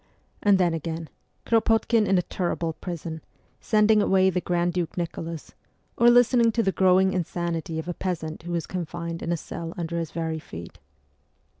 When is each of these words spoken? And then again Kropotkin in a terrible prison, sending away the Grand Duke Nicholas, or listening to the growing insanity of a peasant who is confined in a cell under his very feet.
And 0.41 0.57
then 0.57 0.73
again 0.73 1.09
Kropotkin 1.45 2.07
in 2.07 2.17
a 2.17 2.23
terrible 2.23 2.73
prison, 2.73 3.21
sending 3.59 4.01
away 4.01 4.31
the 4.31 4.41
Grand 4.41 4.73
Duke 4.73 4.97
Nicholas, 4.97 5.53
or 5.95 6.09
listening 6.09 6.51
to 6.53 6.63
the 6.63 6.71
growing 6.71 7.13
insanity 7.13 7.77
of 7.77 7.87
a 7.87 7.93
peasant 7.93 8.41
who 8.41 8.55
is 8.55 8.65
confined 8.65 9.21
in 9.21 9.31
a 9.31 9.37
cell 9.37 9.75
under 9.77 9.99
his 9.99 10.09
very 10.09 10.39
feet. 10.39 10.79